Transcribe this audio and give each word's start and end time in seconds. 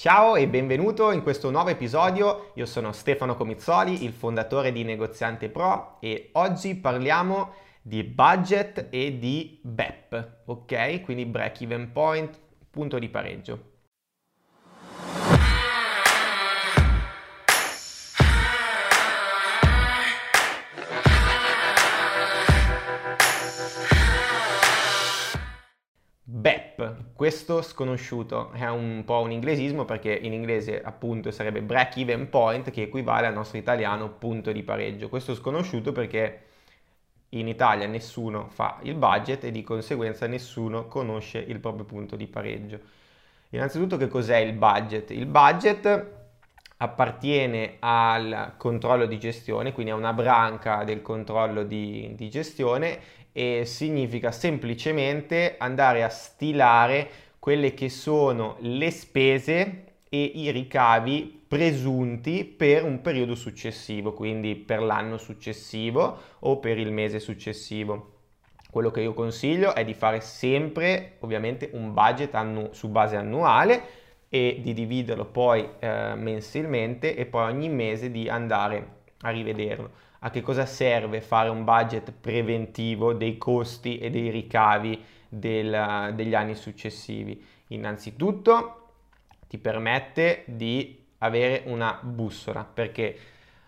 Ciao 0.00 0.34
e 0.36 0.48
benvenuto 0.48 1.12
in 1.12 1.22
questo 1.22 1.50
nuovo 1.50 1.68
episodio. 1.68 2.52
Io 2.54 2.64
sono 2.64 2.90
Stefano 2.90 3.36
Comizzoli, 3.36 4.02
il 4.02 4.14
fondatore 4.14 4.72
di 4.72 4.82
Negoziante 4.82 5.50
Pro 5.50 5.98
e 6.00 6.30
oggi 6.32 6.74
parliamo 6.74 7.52
di 7.82 8.02
budget 8.02 8.86
e 8.88 9.18
di 9.18 9.60
BEP, 9.62 10.44
ok? 10.46 11.02
Quindi 11.02 11.26
break 11.26 11.60
even 11.60 11.92
point, 11.92 12.40
punto 12.70 12.98
di 12.98 13.10
pareggio. 13.10 13.69
Questo 27.20 27.60
sconosciuto 27.60 28.50
è 28.52 28.66
un 28.66 29.02
po' 29.04 29.20
un 29.20 29.30
inglesismo 29.30 29.84
perché 29.84 30.10
in 30.10 30.32
inglese 30.32 30.80
appunto 30.80 31.30
sarebbe 31.30 31.60
break 31.60 31.98
even 31.98 32.30
point 32.30 32.70
che 32.70 32.84
equivale 32.84 33.26
al 33.26 33.34
nostro 33.34 33.58
italiano 33.58 34.08
punto 34.08 34.52
di 34.52 34.62
pareggio. 34.62 35.10
Questo 35.10 35.34
sconosciuto 35.34 35.92
perché 35.92 36.44
in 37.28 37.46
Italia 37.46 37.86
nessuno 37.86 38.48
fa 38.48 38.78
il 38.84 38.94
budget 38.94 39.44
e 39.44 39.50
di 39.50 39.62
conseguenza 39.62 40.26
nessuno 40.26 40.86
conosce 40.86 41.36
il 41.40 41.60
proprio 41.60 41.84
punto 41.84 42.16
di 42.16 42.26
pareggio. 42.26 42.80
Innanzitutto 43.50 43.98
che 43.98 44.08
cos'è 44.08 44.38
il 44.38 44.54
budget? 44.54 45.10
Il 45.10 45.26
budget 45.26 46.18
appartiene 46.78 47.76
al 47.80 48.54
controllo 48.56 49.04
di 49.04 49.18
gestione, 49.18 49.72
quindi 49.74 49.92
a 49.92 49.94
una 49.94 50.14
branca 50.14 50.84
del 50.84 51.02
controllo 51.02 51.64
di, 51.64 52.14
di 52.14 52.30
gestione 52.30 52.98
e 53.32 53.64
significa 53.64 54.32
semplicemente 54.32 55.56
andare 55.58 56.02
a 56.02 56.08
stilare 56.08 57.08
quelle 57.38 57.74
che 57.74 57.88
sono 57.88 58.56
le 58.60 58.90
spese 58.90 59.84
e 60.08 60.22
i 60.22 60.50
ricavi 60.50 61.44
presunti 61.46 62.44
per 62.44 62.84
un 62.84 63.00
periodo 63.00 63.34
successivo, 63.34 64.12
quindi 64.12 64.56
per 64.56 64.82
l'anno 64.82 65.18
successivo 65.18 66.18
o 66.40 66.58
per 66.58 66.78
il 66.78 66.92
mese 66.92 67.18
successivo. 67.18 68.18
Quello 68.70 68.90
che 68.90 69.00
io 69.00 69.14
consiglio 69.14 69.74
è 69.74 69.84
di 69.84 69.94
fare 69.94 70.20
sempre 70.20 71.16
ovviamente 71.20 71.70
un 71.72 71.92
budget 71.92 72.34
annu- 72.34 72.72
su 72.72 72.88
base 72.88 73.16
annuale 73.16 73.82
e 74.28 74.60
di 74.62 74.72
dividerlo 74.72 75.24
poi 75.24 75.68
eh, 75.80 76.14
mensilmente 76.14 77.16
e 77.16 77.26
poi 77.26 77.50
ogni 77.50 77.68
mese 77.68 78.12
di 78.12 78.28
andare 78.28 78.98
a 79.22 79.30
rivederlo 79.30 80.08
a 80.20 80.30
che 80.30 80.42
cosa 80.42 80.66
serve 80.66 81.20
fare 81.20 81.48
un 81.48 81.64
budget 81.64 82.12
preventivo 82.12 83.12
dei 83.12 83.38
costi 83.38 83.98
e 83.98 84.10
dei 84.10 84.30
ricavi 84.30 85.02
del, 85.28 86.12
degli 86.14 86.34
anni 86.34 86.54
successivi. 86.54 87.42
Innanzitutto 87.68 88.76
ti 89.48 89.58
permette 89.58 90.44
di 90.46 91.04
avere 91.18 91.62
una 91.66 91.98
bussola 92.02 92.64
perché 92.64 93.18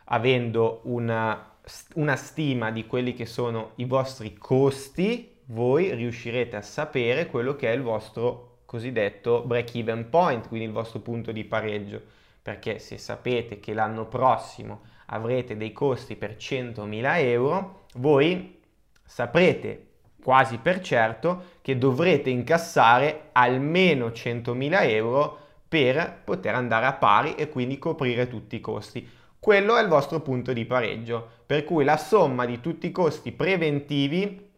avendo 0.05 0.81
una, 0.85 1.55
una 1.95 2.17
stima 2.17 2.71
di 2.71 2.87
quelli 2.87 3.15
che 3.15 3.27
sono 3.27 3.73
i 3.77 3.85
vostri 3.85 4.35
costi, 4.35 5.31
voi 5.47 5.95
riuscirete 5.95 6.57
a 6.57 6.63
sapere 6.63 7.27
quello 7.27 7.57
che 7.57 7.71
è 7.71 7.75
il 7.75 7.83
vostro 7.83 8.59
cosiddetto 8.67 9.43
break 9.43 9.75
even 9.75 10.09
point, 10.09 10.49
quindi 10.49 10.67
il 10.67 10.73
vostro 10.73 11.01
punto 11.01 11.33
di 11.33 11.45
pareggio, 11.45 12.01
perché 12.43 12.79
se 12.79 12.99
sapete 12.99 13.61
che 13.61 13.75
l'anno 13.75 14.07
prossimo 14.07 14.81
avrete 15.13 15.57
dei 15.57 15.73
costi 15.73 16.17
per 16.17 16.37
100.000 16.39 17.19
euro, 17.19 17.85
voi 17.95 18.61
saprete 19.05 19.87
quasi 20.23 20.59
per 20.59 20.81
certo 20.81 21.51
che 21.63 21.77
dovrete 21.77 22.31
incassare 22.31 23.29
almeno 23.33 24.09
100.000 24.09 24.89
euro 24.89 25.39
per 25.69 26.21
poter 26.25 26.55
andare 26.55 26.87
a 26.87 26.95
pari 26.95 27.35
e 27.35 27.49
quindi 27.49 27.79
coprire 27.79 28.29
tutti 28.29 28.57
i 28.57 28.61
costi. 28.61 29.07
Quello 29.39 29.77
è 29.77 29.83
il 29.83 29.89
vostro 29.89 30.21
punto 30.21 30.53
di 30.53 30.65
pareggio, 30.65 31.29
per 31.45 31.65
cui 31.65 31.85
la 31.85 31.97
somma 31.97 32.47
di 32.47 32.61
tutti 32.61 32.87
i 32.87 32.93
costi 32.93 33.33
preventivi 33.33 34.51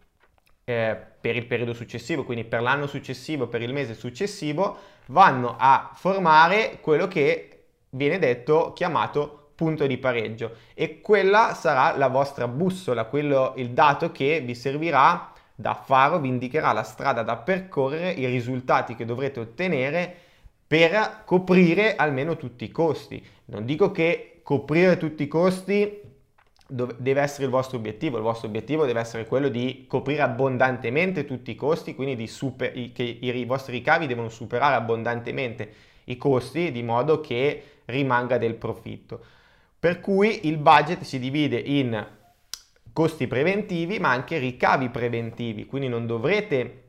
eh, 0.65 0.97
per 1.21 1.37
il 1.37 1.47
periodo 1.47 1.73
successivo, 1.73 2.25
quindi 2.25 2.45
per 2.45 2.61
l'anno 2.61 2.87
successivo, 2.87 3.49
per 3.49 3.63
il 3.63 3.73
mese 3.73 3.95
successivo, 3.95 4.77
vanno 5.07 5.57
a 5.59 5.91
formare 5.95 6.79
quello 6.81 7.09
che 7.09 7.49
viene 7.91 8.19
detto 8.19 8.73
chiamato 8.75 9.44
punto 9.55 9.87
di 9.87 9.99
pareggio 9.99 10.57
e 10.75 11.01
quella 11.01 11.55
sarà 11.55 11.97
la 11.97 12.09
vostra 12.09 12.49
bussola, 12.49 13.05
quello, 13.05 13.53
il 13.57 13.71
dato 13.71 14.11
che 14.13 14.41
vi 14.41 14.55
servirà 14.55 15.33
da 15.55 15.75
faro, 15.75 16.19
vi 16.19 16.29
indicherà 16.29 16.73
la 16.73 16.83
strada 16.83 17.23
da 17.23 17.37
percorrere, 17.37 18.11
i 18.11 18.27
risultati 18.27 18.95
che 18.95 19.05
dovrete 19.05 19.41
ottenere 19.41 20.15
per 20.67 21.23
coprire 21.25 21.95
almeno 21.95 22.37
tutti 22.37 22.65
i 22.65 22.71
costi. 22.71 23.25
Non 23.47 23.65
dico 23.65 23.93
che 23.93 24.41
coprire 24.43 24.97
tutti 24.97 25.23
i 25.23 25.29
costi 25.29 26.01
deve 26.67 27.21
essere 27.21 27.45
il 27.45 27.51
vostro 27.51 27.77
obiettivo, 27.77 28.17
il 28.17 28.23
vostro 28.23 28.49
obiettivo 28.49 28.87
deve 28.87 29.01
essere 29.01 29.27
quello 29.27 29.49
di 29.49 29.85
coprire 29.87 30.23
abbondantemente 30.23 31.25
tutti 31.25 31.51
i 31.51 31.55
costi, 31.55 31.95
quindi 31.95 32.17
di 32.17 32.27
super, 32.27 32.73
che 32.73 33.03
i 33.03 33.45
vostri 33.45 33.75
ricavi 33.75 34.07
devono 34.07 34.31
superare 34.31 34.75
abbondantemente 34.75 35.73
i 36.05 36.17
costi 36.17 36.73
di 36.73 36.83
modo 36.83 37.21
che 37.21 37.63
rimanga 37.85 38.39
del 38.39 38.55
profitto. 38.55 39.21
Per 39.85 40.01
cui 40.01 40.47
il 40.47 40.57
budget 40.57 41.03
si 41.03 41.19
divide 41.19 41.59
in 41.59 42.07
costi 42.91 43.27
preventivi 43.27 43.99
ma 43.99 44.13
anche 44.13 44.39
ricavi 44.39 44.89
preventivi, 44.89 45.67
quindi 45.67 45.89
non 45.89 46.07
dovrete 46.07 46.85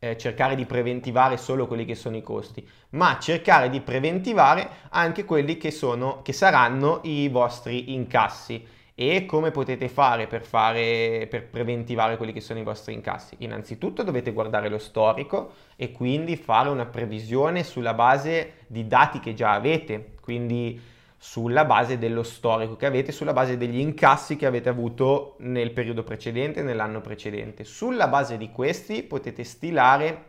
eh, 0.00 0.16
cercare 0.16 0.56
di 0.56 0.66
preventivare 0.66 1.36
solo 1.36 1.68
quelli 1.68 1.84
che 1.84 1.94
sono 1.94 2.16
i 2.16 2.24
costi, 2.24 2.68
ma 2.90 3.16
cercare 3.20 3.70
di 3.70 3.80
preventivare 3.80 4.68
anche 4.88 5.24
quelli 5.24 5.56
che, 5.56 5.70
sono, 5.70 6.20
che 6.22 6.32
saranno 6.32 6.98
i 7.04 7.28
vostri 7.28 7.94
incassi. 7.94 8.66
E 8.96 9.24
come 9.24 9.52
potete 9.52 9.88
fare 9.88 10.26
per, 10.26 10.42
fare 10.42 11.28
per 11.30 11.46
preventivare 11.46 12.16
quelli 12.16 12.32
che 12.32 12.40
sono 12.40 12.58
i 12.58 12.64
vostri 12.64 12.92
incassi? 12.92 13.36
Innanzitutto 13.38 14.02
dovete 14.02 14.32
guardare 14.32 14.68
lo 14.68 14.78
storico 14.78 15.52
e 15.76 15.92
quindi 15.92 16.34
fare 16.34 16.70
una 16.70 16.86
previsione 16.86 17.62
sulla 17.62 17.94
base 17.94 18.64
di 18.66 18.88
dati 18.88 19.20
che 19.20 19.32
già 19.32 19.52
avete, 19.52 20.14
quindi 20.20 20.94
sulla 21.28 21.64
base 21.64 21.98
dello 21.98 22.22
storico 22.22 22.76
che 22.76 22.86
avete, 22.86 23.10
sulla 23.10 23.32
base 23.32 23.56
degli 23.56 23.80
incassi 23.80 24.36
che 24.36 24.46
avete 24.46 24.68
avuto 24.68 25.34
nel 25.40 25.72
periodo 25.72 26.04
precedente, 26.04 26.62
nell'anno 26.62 27.00
precedente. 27.00 27.64
Sulla 27.64 28.06
base 28.06 28.36
di 28.36 28.52
questi 28.52 29.02
potete 29.02 29.42
stilare 29.42 30.24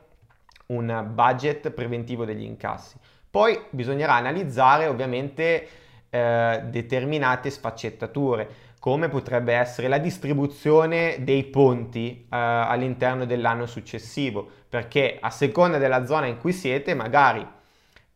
un 0.68 1.12
budget 1.14 1.70
preventivo 1.70 2.26
degli 2.26 2.42
incassi. 2.42 2.98
Poi 3.30 3.58
bisognerà 3.70 4.16
analizzare 4.16 4.88
ovviamente 4.88 5.68
eh, 6.10 6.64
determinate 6.66 7.52
sfaccettature, 7.52 8.50
come 8.80 9.08
potrebbe 9.08 9.54
essere 9.54 9.88
la 9.88 10.00
distribuzione 10.00 11.18
dei 11.20 11.44
ponti 11.44 12.22
eh, 12.22 12.26
all'interno 12.30 13.26
dell'anno 13.26 13.68
successivo, 13.68 14.50
perché 14.68 15.20
a 15.22 15.30
seconda 15.30 15.78
della 15.78 16.08
zona 16.08 16.26
in 16.26 16.40
cui 16.40 16.54
siete, 16.54 16.96
magari 16.96 17.48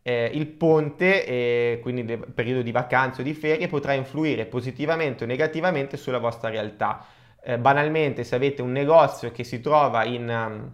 eh, 0.02 0.30
il 0.34 0.46
ponte, 0.48 1.24
eh, 1.24 1.78
quindi 1.80 2.02
il 2.02 2.18
periodo 2.34 2.62
di 2.62 2.72
vacanze 2.72 3.20
o 3.20 3.24
di 3.24 3.34
ferie, 3.34 3.68
potrà 3.68 3.92
influire 3.92 4.46
positivamente 4.46 5.24
o 5.24 5.26
negativamente 5.26 5.96
sulla 5.96 6.18
vostra 6.18 6.50
realtà. 6.50 7.04
Eh, 7.42 7.58
banalmente, 7.58 8.24
se 8.24 8.34
avete 8.34 8.62
un 8.62 8.72
negozio 8.72 9.30
che 9.30 9.44
si 9.44 9.60
trova 9.60 10.04
in, 10.04 10.28
um, 10.28 10.70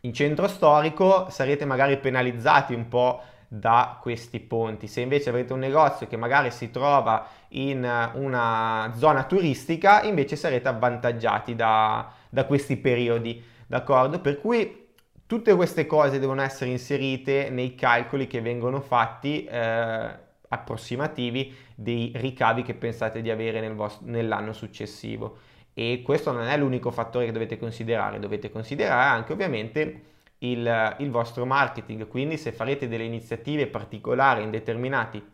in 0.00 0.12
centro 0.12 0.48
storico, 0.48 1.28
sarete 1.30 1.64
magari 1.64 1.98
penalizzati 1.98 2.74
un 2.74 2.88
po' 2.88 3.22
da 3.46 3.98
questi 4.00 4.40
ponti. 4.40 4.86
Se 4.86 5.02
invece 5.02 5.28
avrete 5.28 5.52
un 5.52 5.58
negozio 5.58 6.06
che 6.06 6.16
magari 6.16 6.50
si 6.50 6.70
trova 6.70 7.26
in 7.48 7.84
uh, 7.84 8.18
una 8.18 8.92
zona 8.96 9.24
turistica, 9.24 10.02
invece 10.02 10.36
sarete 10.36 10.68
avvantaggiati 10.68 11.54
da, 11.54 12.10
da 12.30 12.44
questi 12.46 12.78
periodi, 12.78 13.42
d'accordo? 13.66 14.20
Per 14.20 14.40
cui 14.40 14.80
Tutte 15.26 15.54
queste 15.54 15.86
cose 15.86 16.18
devono 16.18 16.42
essere 16.42 16.70
inserite 16.70 17.48
nei 17.50 17.74
calcoli 17.74 18.26
che 18.26 18.40
vengono 18.40 18.80
fatti 18.80 19.44
eh, 19.44 20.10
approssimativi 20.48 21.54
dei 21.74 22.12
ricavi 22.14 22.62
che 22.62 22.74
pensate 22.74 23.22
di 23.22 23.30
avere 23.30 23.60
nel 23.60 23.74
vostro, 23.74 24.06
nell'anno 24.06 24.52
successivo. 24.52 25.38
E 25.74 26.02
questo 26.04 26.32
non 26.32 26.46
è 26.46 26.56
l'unico 26.58 26.90
fattore 26.90 27.24
che 27.24 27.32
dovete 27.32 27.58
considerare, 27.58 28.18
dovete 28.18 28.50
considerare 28.50 29.08
anche 29.08 29.32
ovviamente 29.32 30.02
il, 30.38 30.96
il 30.98 31.10
vostro 31.10 31.46
marketing, 31.46 32.06
quindi 32.08 32.36
se 32.36 32.52
farete 32.52 32.88
delle 32.88 33.04
iniziative 33.04 33.68
particolari 33.68 34.42
in 34.42 34.50
determinati 34.50 35.24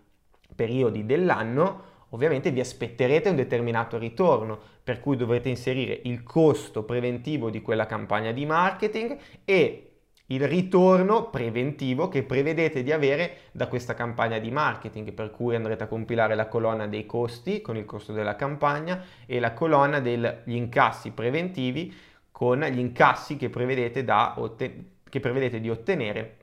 periodi 0.54 1.04
dell'anno, 1.04 1.96
ovviamente 2.10 2.50
vi 2.50 2.60
aspetterete 2.60 3.28
un 3.28 3.36
determinato 3.36 3.98
ritorno, 3.98 4.58
per 4.82 5.00
cui 5.00 5.16
dovrete 5.16 5.48
inserire 5.48 6.00
il 6.04 6.22
costo 6.22 6.84
preventivo 6.84 7.50
di 7.50 7.60
quella 7.60 7.86
campagna 7.86 8.32
di 8.32 8.46
marketing 8.46 9.18
e 9.44 9.87
il 10.30 10.46
ritorno 10.46 11.30
preventivo 11.30 12.08
che 12.08 12.22
prevedete 12.22 12.82
di 12.82 12.92
avere 12.92 13.38
da 13.52 13.66
questa 13.66 13.94
campagna 13.94 14.38
di 14.38 14.50
marketing, 14.50 15.12
per 15.12 15.30
cui 15.30 15.54
andrete 15.54 15.84
a 15.84 15.86
compilare 15.86 16.34
la 16.34 16.48
colonna 16.48 16.86
dei 16.86 17.06
costi 17.06 17.62
con 17.62 17.76
il 17.76 17.86
costo 17.86 18.12
della 18.12 18.36
campagna 18.36 19.02
e 19.24 19.40
la 19.40 19.54
colonna 19.54 20.00
degli 20.00 20.54
incassi 20.54 21.12
preventivi 21.12 21.94
con 22.30 22.60
gli 22.60 22.78
incassi 22.78 23.36
che 23.36 23.48
prevedete, 23.48 24.04
otten- 24.36 24.90
che 25.08 25.20
prevedete 25.20 25.60
di 25.60 25.70
ottenere 25.70 26.36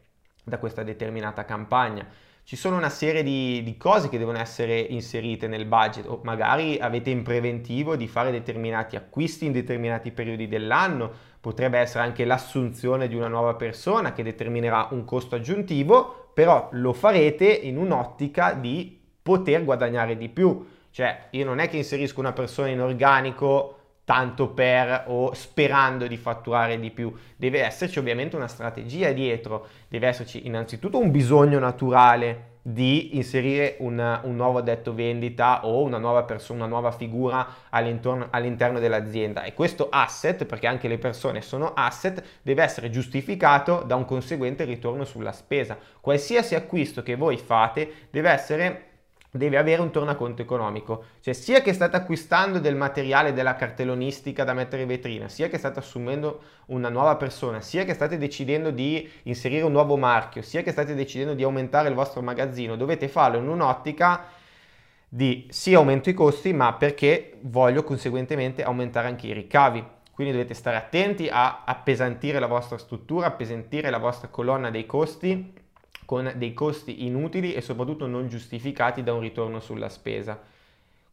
da 0.43 0.57
questa 0.57 0.83
determinata 0.83 1.45
campagna. 1.45 2.07
Ci 2.45 2.55
sono 2.55 2.77
una 2.77 2.91
serie 2.91 3.23
di, 3.23 3.63
di, 3.63 3.75
cose 3.75 4.07
che 4.07 4.19
devono 4.19 4.37
essere 4.37 4.79
inserite 4.79 5.47
nel 5.47 5.65
budget 5.65 6.05
o 6.05 6.19
magari 6.23 6.77
avete 6.77 7.09
in 7.09 7.23
preventivo 7.23 7.95
di 7.95 8.07
fare 8.07 8.29
determinati 8.29 8.95
acquisti 8.95 9.47
in 9.47 9.51
determinati 9.51 10.11
periodi 10.11 10.47
dell'anno, 10.47 11.11
potrebbe 11.41 11.79
essere 11.79 12.03
anche 12.03 12.23
l'assunzione 12.23 13.07
di 13.07 13.15
una 13.15 13.29
nuova 13.29 13.55
persona 13.55 14.13
che 14.13 14.21
determinerà 14.21 14.89
un 14.91 15.05
costo 15.05 15.33
aggiuntivo, 15.33 16.29
però 16.35 16.69
lo 16.73 16.93
farete 16.93 17.47
in 17.47 17.77
un'ottica 17.77 18.53
di 18.53 18.95
poter 19.23 19.63
guadagnare 19.63 20.15
di 20.15 20.29
più. 20.29 20.67
Cioè, 20.91 21.29
io 21.31 21.45
non 21.45 21.57
è 21.57 21.67
che 21.67 21.77
inserisco 21.77 22.19
una 22.19 22.31
persona 22.31 22.67
in 22.67 22.79
organico 22.79 23.74
tanto 24.05 24.49
per 24.49 25.05
o 25.07 25.33
sperando 25.33 26.07
di 26.07 26.15
fatturare 26.15 26.79
di 26.79 26.91
più. 26.91 27.13
Deve 27.35 27.63
esserci 27.63 27.99
ovviamente 27.99 28.35
una 28.35 28.47
strategia 28.47 29.11
dietro, 29.11 29.67
deve 29.89 30.07
esserci 30.07 30.45
innanzitutto 30.45 30.99
un 30.99 31.11
bisogno 31.11 31.59
naturale 31.59 32.53
di 32.67 33.15
inserire 33.15 33.75
un, 33.79 34.19
un 34.23 34.35
nuovo 34.35 34.61
detto 34.61 34.95
vendita 34.95 35.67
o 35.67 35.83
una 35.83 35.99
nuova 35.99 36.23
persona, 36.23 36.63
una 36.63 36.67
nuova 36.67 36.91
figura 36.91 37.47
all'interno 37.69 38.79
dell'azienda 38.79 39.43
e 39.43 39.53
questo 39.53 39.89
asset, 39.89 40.45
perché 40.45 40.65
anche 40.65 40.87
le 40.87 40.97
persone 40.97 41.41
sono 41.41 41.73
asset, 41.75 42.23
deve 42.41 42.63
essere 42.63 42.89
giustificato 42.89 43.83
da 43.85 43.95
un 43.95 44.05
conseguente 44.05 44.63
ritorno 44.63 45.03
sulla 45.03 45.31
spesa. 45.31 45.77
Qualsiasi 46.01 46.55
acquisto 46.55 47.03
che 47.03 47.15
voi 47.15 47.37
fate 47.37 48.07
deve 48.09 48.31
essere 48.31 48.85
deve 49.35 49.57
avere 49.57 49.81
un 49.81 49.91
tornaconto 49.91 50.41
economico, 50.41 51.03
cioè 51.19 51.33
sia 51.33 51.61
che 51.61 51.73
state 51.73 51.97
acquistando 51.97 52.59
del 52.59 52.75
materiale 52.75 53.33
della 53.33 53.55
cartellonistica 53.55 54.43
da 54.43 54.53
mettere 54.53 54.83
in 54.83 54.87
vetrina, 54.87 55.27
sia 55.27 55.49
che 55.49 55.57
state 55.57 55.79
assumendo 55.79 56.41
una 56.67 56.89
nuova 56.89 57.15
persona, 57.17 57.59
sia 57.61 57.83
che 57.83 57.93
state 57.93 58.17
decidendo 58.17 58.71
di 58.71 59.09
inserire 59.23 59.63
un 59.63 59.73
nuovo 59.73 59.97
marchio, 59.97 60.41
sia 60.41 60.63
che 60.63 60.71
state 60.71 60.95
decidendo 60.95 61.33
di 61.33 61.43
aumentare 61.43 61.89
il 61.89 61.95
vostro 61.95 62.21
magazzino, 62.21 62.75
dovete 62.75 63.07
farlo 63.07 63.37
in 63.37 63.47
un'ottica 63.47 64.25
di 65.07 65.47
sì 65.49 65.73
aumento 65.73 66.09
i 66.09 66.13
costi, 66.13 66.53
ma 66.53 66.73
perché 66.73 67.37
voglio 67.41 67.83
conseguentemente 67.83 68.63
aumentare 68.63 69.07
anche 69.07 69.27
i 69.27 69.33
ricavi. 69.33 69.83
Quindi 70.11 70.31
dovete 70.31 70.53
stare 70.53 70.77
attenti 70.77 71.27
a 71.29 71.63
appesantire 71.65 72.39
la 72.39 72.47
vostra 72.47 72.77
struttura, 72.77 73.27
appesantire 73.27 73.89
la 73.89 73.97
vostra 73.97 74.29
colonna 74.29 74.69
dei 74.69 74.85
costi 74.85 75.63
con 76.05 76.31
dei 76.35 76.53
costi 76.53 77.05
inutili 77.05 77.53
e 77.53 77.61
soprattutto 77.61 78.07
non 78.07 78.27
giustificati 78.29 79.03
da 79.03 79.13
un 79.13 79.19
ritorno 79.19 79.59
sulla 79.59 79.89
spesa. 79.89 80.39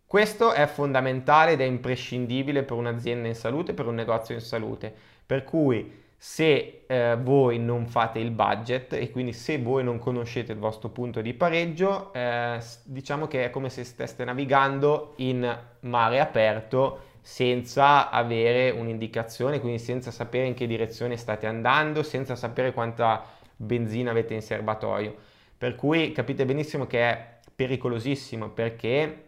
Questo 0.07 0.53
è 0.53 0.67
fondamentale 0.67 1.53
ed 1.53 1.61
è 1.61 1.65
imprescindibile 1.65 2.63
per 2.65 2.77
un'azienda 2.77 3.29
in 3.29 3.35
salute, 3.35 3.73
per 3.73 3.87
un 3.87 3.95
negozio 3.95 4.35
in 4.35 4.43
salute, 4.43 4.95
per 5.25 5.45
cui 5.45 6.01
se 6.17 6.85
eh, 6.87 7.17
voi 7.21 7.59
non 7.59 7.87
fate 7.87 8.21
il 8.21 8.31
budget 8.31 8.93
e 8.93 9.11
quindi 9.11 9.33
se 9.33 9.59
voi 9.59 9.83
non 9.83 9.99
conoscete 9.99 10.53
il 10.53 10.59
vostro 10.59 10.91
punto 10.91 11.21
di 11.21 11.35
pareggio, 11.35 12.13
eh, 12.13 12.61
diciamo 12.85 13.27
che 13.27 13.47
è 13.47 13.51
come 13.51 13.71
se 13.71 13.83
steste 13.83 14.25
navigando 14.25 15.15
in 15.17 15.59
mare 15.81 16.21
aperto 16.21 17.11
senza 17.23 18.11
avere 18.11 18.71
un'indicazione, 18.71 19.61
quindi 19.61 19.79
senza 19.79 20.11
sapere 20.11 20.47
in 20.47 20.55
che 20.55 20.67
direzione 20.67 21.17
state 21.17 21.47
andando, 21.47 22.03
senza 22.03 22.37
sapere 22.37 22.73
quanta 22.73 23.25
benzina 23.63 24.11
avete 24.11 24.35
in 24.35 24.43
serbatoio. 24.43 25.17
Per 25.57 25.75
cui 25.77 26.13
capite 26.13 26.45
benissimo 26.45 26.87
che 26.87 27.01
è 27.01 27.39
pericolosissimo 27.55 28.51
perché 28.51 29.27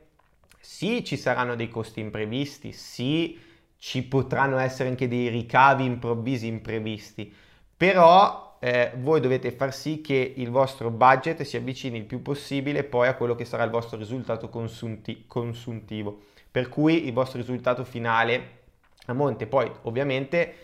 sì 0.59 1.05
ci 1.05 1.17
saranno 1.17 1.55
dei 1.55 1.69
costi 1.69 2.01
imprevisti, 2.01 2.73
sì 2.73 3.39
ci 3.79 4.03
potranno 4.03 4.59
essere 4.59 4.89
anche 4.89 5.09
dei 5.09 5.29
ricavi 5.29 5.85
improvvisi 5.85 6.47
imprevisti, 6.47 7.33
però 7.77 8.57
eh, 8.59 8.93
voi 8.97 9.21
dovete 9.21 9.53
far 9.53 9.75
sì 9.75 10.01
che 10.01 10.33
il 10.37 10.49
vostro 10.49 10.91
budget 10.91 11.43
si 11.43 11.59
avvicini 11.59 11.99
il 11.99 12.05
più 12.05 12.23
possibile 12.23 12.83
poi 12.83 13.09
a 13.09 13.15
quello 13.15 13.35
che 13.35 13.45
sarà 13.45 13.63
il 13.63 13.71
vostro 13.71 13.99
risultato 13.99 14.49
consunti- 14.49 15.25
consuntivo, 15.27 16.23
per 16.51 16.71
cui 16.71 17.07
il 17.07 17.13
vostro 17.13 17.39
risultato 17.39 17.85
finale 17.85 18.63
a 19.07 19.13
monte. 19.13 19.47
Poi 19.47 19.71
ovviamente 19.83 20.55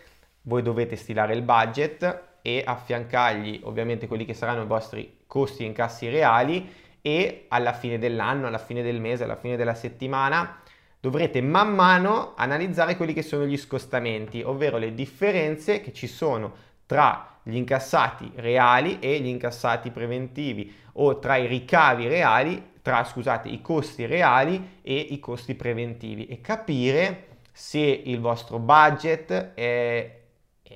voi 0.43 0.63
dovete 0.63 0.97
stilare 0.97 1.35
il 1.35 1.43
budget 1.43 2.29
e 2.43 2.63
affiancargli 2.65 3.61
ovviamente 3.65 4.07
quelli 4.07 4.25
che 4.25 4.35
saranno 4.35 4.63
i 4.63 4.67
vostri 4.67 5.19
costi 5.27 5.63
e 5.63 5.67
incassi 5.67 6.09
reali 6.09 6.73
e 7.03 7.47
alla 7.49 7.73
fine 7.73 7.99
dell'anno, 7.99 8.47
alla 8.47 8.59
fine 8.59 8.83
del 8.83 9.01
mese, 9.01 9.25
alla 9.25 9.37
fine 9.37 9.57
della 9.57 9.75
settimana 9.75 10.61
dovrete 11.01 11.41
man 11.41 11.75
mano 11.75 12.35
analizzare 12.37 12.97
quelli 12.97 13.15
che 13.15 13.23
sono 13.23 13.47
gli 13.47 13.57
scostamenti, 13.57 14.43
ovvero 14.43 14.77
le 14.77 14.93
differenze 14.93 15.81
che 15.81 15.93
ci 15.93 16.07
sono 16.07 16.69
tra 16.85 17.39
gli 17.43 17.57
incassati 17.57 18.31
reali 18.37 18.99
e 19.01 19.19
gli 19.21 19.29
incassati 19.29 19.91
preventivi 19.91 20.75
o 20.95 21.19
tra 21.19 21.37
i 21.37 21.47
ricavi 21.47 22.07
reali, 22.07 22.73
tra 22.83 23.05
scusate, 23.05 23.49
i 23.49 23.63
costi 23.63 24.05
reali 24.05 24.81
e 24.83 24.95
i 24.95 25.19
costi 25.19 25.55
preventivi 25.55 26.27
e 26.27 26.41
capire 26.41 27.29
se 27.53 27.81
il 27.81 28.21
vostro 28.21 28.59
budget 28.59 29.55
è 29.55 30.19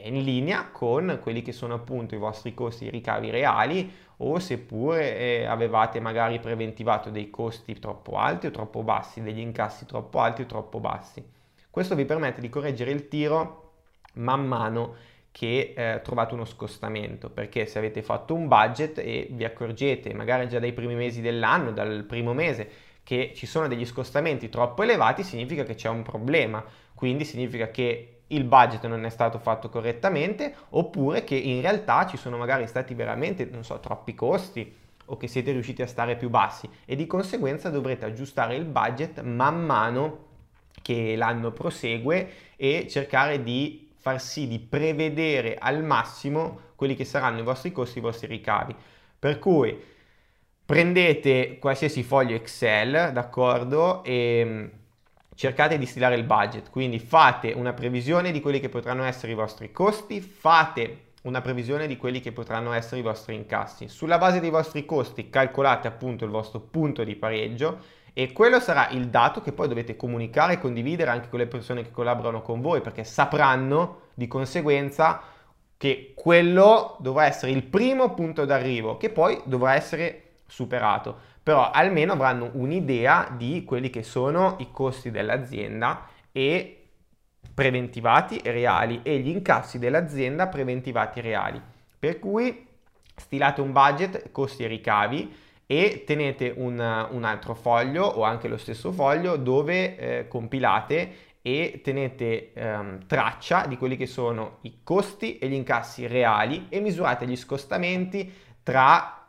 in 0.02 0.22
linea 0.22 0.68
con 0.70 1.18
quelli 1.22 1.42
che 1.42 1.52
sono 1.52 1.74
appunto 1.74 2.14
i 2.14 2.18
vostri 2.18 2.54
costi 2.54 2.84
di 2.84 2.90
ricavi 2.90 3.30
reali 3.30 3.92
o 4.18 4.38
seppure 4.38 5.16
eh, 5.16 5.44
avevate 5.44 6.00
magari 6.00 6.38
preventivato 6.38 7.10
dei 7.10 7.30
costi 7.30 7.78
troppo 7.78 8.16
alti 8.16 8.46
o 8.46 8.50
troppo 8.50 8.82
bassi, 8.82 9.22
degli 9.22 9.40
incassi 9.40 9.86
troppo 9.86 10.20
alti 10.20 10.42
o 10.42 10.46
troppo 10.46 10.80
bassi. 10.80 11.24
Questo 11.70 11.94
vi 11.94 12.04
permette 12.04 12.40
di 12.40 12.48
correggere 12.48 12.90
il 12.90 13.08
tiro 13.08 13.72
man 14.14 14.46
mano 14.46 14.94
che 15.32 15.74
eh, 15.76 16.00
trovate 16.02 16.34
uno 16.34 16.44
scostamento, 16.44 17.28
perché 17.28 17.66
se 17.66 17.78
avete 17.78 18.02
fatto 18.02 18.34
un 18.34 18.46
budget 18.46 18.98
e 18.98 19.26
vi 19.32 19.44
accorgete 19.44 20.14
magari 20.14 20.48
già 20.48 20.60
dai 20.60 20.72
primi 20.72 20.94
mesi 20.94 21.20
dell'anno, 21.20 21.72
dal 21.72 22.04
primo 22.04 22.32
mese, 22.32 22.70
che 23.02 23.32
ci 23.34 23.46
sono 23.46 23.66
degli 23.66 23.84
scostamenti 23.84 24.48
troppo 24.48 24.84
elevati, 24.84 25.24
significa 25.24 25.64
che 25.64 25.74
c'è 25.74 25.88
un 25.88 26.02
problema, 26.02 26.64
quindi 26.94 27.24
significa 27.24 27.70
che 27.72 28.13
il 28.34 28.44
budget 28.44 28.86
non 28.86 29.04
è 29.04 29.10
stato 29.10 29.38
fatto 29.38 29.68
correttamente 29.68 30.54
oppure 30.70 31.24
che 31.24 31.36
in 31.36 31.60
realtà 31.60 32.06
ci 32.06 32.16
sono 32.16 32.36
magari 32.36 32.66
stati 32.66 32.94
veramente, 32.94 33.44
non 33.46 33.64
so, 33.64 33.80
troppi 33.80 34.14
costi 34.14 34.82
o 35.06 35.16
che 35.16 35.26
siete 35.26 35.52
riusciti 35.52 35.82
a 35.82 35.86
stare 35.86 36.16
più 36.16 36.30
bassi 36.30 36.68
e 36.84 36.96
di 36.96 37.06
conseguenza 37.06 37.68
dovrete 37.68 38.04
aggiustare 38.06 38.56
il 38.56 38.64
budget 38.64 39.22
man 39.22 39.64
mano 39.64 40.26
che 40.82 41.16
l'anno 41.16 41.50
prosegue 41.50 42.30
e 42.56 42.86
cercare 42.88 43.42
di 43.42 43.90
far 43.96 44.20
sì 44.20 44.46
di 44.46 44.58
prevedere 44.58 45.56
al 45.58 45.82
massimo 45.82 46.60
quelli 46.76 46.94
che 46.94 47.04
saranno 47.04 47.40
i 47.40 47.42
vostri 47.42 47.72
costi, 47.72 47.98
i 47.98 48.02
vostri 48.02 48.26
ricavi. 48.26 48.74
Per 49.18 49.38
cui 49.38 49.82
prendete 50.66 51.58
qualsiasi 51.58 52.02
foglio 52.02 52.34
Excel, 52.34 53.12
d'accordo? 53.12 54.02
E 54.04 54.70
cercate 55.34 55.78
di 55.78 55.86
stilare 55.86 56.14
il 56.14 56.24
budget, 56.24 56.70
quindi 56.70 56.98
fate 56.98 57.52
una 57.52 57.72
previsione 57.72 58.30
di 58.30 58.40
quelli 58.40 58.60
che 58.60 58.68
potranno 58.68 59.04
essere 59.04 59.32
i 59.32 59.34
vostri 59.34 59.72
costi, 59.72 60.20
fate 60.20 61.12
una 61.22 61.40
previsione 61.40 61.86
di 61.86 61.96
quelli 61.96 62.20
che 62.20 62.32
potranno 62.32 62.72
essere 62.72 63.00
i 63.00 63.02
vostri 63.02 63.34
incassi. 63.34 63.88
Sulla 63.88 64.18
base 64.18 64.40
dei 64.40 64.50
vostri 64.50 64.84
costi 64.84 65.30
calcolate 65.30 65.88
appunto 65.88 66.24
il 66.24 66.30
vostro 66.30 66.60
punto 66.60 67.02
di 67.02 67.16
pareggio 67.16 67.78
e 68.12 68.32
quello 68.32 68.60
sarà 68.60 68.88
il 68.90 69.08
dato 69.08 69.40
che 69.40 69.52
poi 69.52 69.66
dovete 69.66 69.96
comunicare 69.96 70.54
e 70.54 70.58
condividere 70.58 71.10
anche 71.10 71.28
con 71.28 71.40
le 71.40 71.46
persone 71.46 71.82
che 71.82 71.90
collaborano 71.90 72.42
con 72.42 72.60
voi 72.60 72.80
perché 72.80 73.04
sapranno 73.04 74.02
di 74.14 74.28
conseguenza 74.28 75.20
che 75.76 76.12
quello 76.14 76.96
dovrà 77.00 77.26
essere 77.26 77.50
il 77.50 77.64
primo 77.64 78.14
punto 78.14 78.44
d'arrivo 78.44 78.96
che 78.96 79.10
poi 79.10 79.40
dovrà 79.44 79.74
essere 79.74 80.34
superato 80.46 81.32
però 81.44 81.70
almeno 81.70 82.14
avranno 82.14 82.50
un'idea 82.54 83.32
di 83.36 83.64
quelli 83.64 83.90
che 83.90 84.02
sono 84.02 84.56
i 84.60 84.70
costi 84.72 85.10
dell'azienda 85.10 86.08
e 86.32 86.86
preventivati 87.52 88.38
e 88.38 88.50
reali 88.50 89.00
e 89.02 89.18
gli 89.18 89.28
incassi 89.28 89.78
dell'azienda 89.78 90.48
preventivati 90.48 91.18
e 91.18 91.22
reali. 91.22 91.62
Per 91.98 92.18
cui 92.18 92.66
stilate 93.14 93.60
un 93.60 93.72
budget, 93.72 94.32
costi 94.32 94.64
e 94.64 94.68
ricavi 94.68 95.36
e 95.66 96.04
tenete 96.06 96.54
un, 96.56 97.08
un 97.10 97.24
altro 97.24 97.54
foglio 97.54 98.04
o 98.04 98.22
anche 98.22 98.48
lo 98.48 98.56
stesso 98.56 98.90
foglio 98.90 99.36
dove 99.36 99.96
eh, 99.96 100.28
compilate 100.28 101.32
e 101.42 101.82
tenete 101.84 102.54
ehm, 102.54 103.06
traccia 103.06 103.66
di 103.66 103.76
quelli 103.76 103.98
che 103.98 104.06
sono 104.06 104.58
i 104.62 104.78
costi 104.82 105.36
e 105.36 105.46
gli 105.48 105.52
incassi 105.52 106.06
reali 106.06 106.68
e 106.70 106.80
misurate 106.80 107.26
gli 107.26 107.36
scostamenti 107.36 108.32
tra 108.62 109.23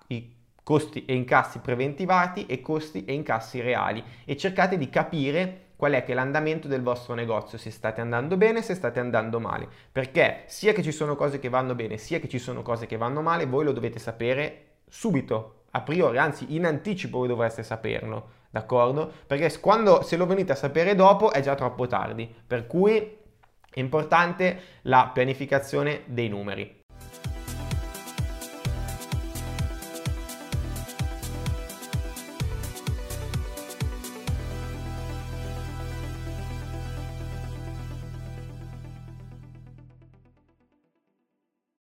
costi 0.66 1.06
e 1.06 1.14
incassi 1.14 1.60
preventivati 1.60 2.48
e 2.48 2.60
costi 2.60 3.06
e 3.06 3.14
incassi 3.14 3.62
reali 3.62 4.04
e 4.26 4.36
cercate 4.36 4.80
di 4.80 4.90
capire 4.90 5.66
qual 5.76 5.92
è 5.92 6.04
che 6.04 6.16
l'andamento 6.16 6.68
del 6.68 6.82
vostro 6.82 7.14
negozio, 7.14 7.60
se 7.60 7.70
state 7.70 8.02
andando 8.02 8.36
bene, 8.36 8.64
se 8.64 8.74
state 8.74 9.00
andando 9.00 9.40
male, 9.40 9.68
perché 9.92 10.42
sia 10.48 10.74
che 10.74 10.82
ci 10.82 10.92
sono 10.92 11.16
cose 11.16 11.38
che 11.38 11.50
vanno 11.50 11.76
bene, 11.76 11.98
sia 11.98 12.20
che 12.20 12.28
ci 12.28 12.40
sono 12.40 12.64
cose 12.64 12.88
che 12.88 12.98
vanno 12.98 13.22
male, 13.22 13.46
voi 13.46 13.64
lo 13.64 13.74
dovete 13.74 14.00
sapere 14.00 14.78
subito, 14.90 15.66
a 15.72 15.82
priori, 15.82 16.18
anzi 16.18 16.56
in 16.56 16.66
anticipo 16.66 17.20
voi 17.20 17.28
dovreste 17.28 17.62
saperlo, 17.62 18.30
d'accordo? 18.50 19.12
Perché 19.28 19.60
quando 19.60 20.02
se 20.02 20.18
lo 20.18 20.26
venite 20.26 20.54
a 20.54 20.56
sapere 20.56 20.96
dopo 20.96 21.32
è 21.32 21.42
già 21.42 21.54
troppo 21.54 21.86
tardi, 21.86 22.34
per 22.48 22.66
cui 22.66 22.96
è 23.70 23.80
importante 23.80 24.60
la 24.84 25.12
pianificazione 25.14 26.02
dei 26.06 26.30
numeri. 26.30 26.85